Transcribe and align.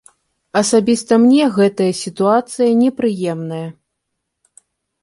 Асабіста 0.61 1.13
мне 1.25 1.43
гэтая 1.57 1.91
сітуацыя 2.01 2.71
непрыемная. 2.83 3.65